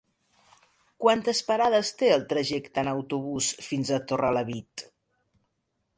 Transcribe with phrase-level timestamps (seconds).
[1.03, 4.89] Quantes parades té el trajecte en autobús fins a Torrelavit?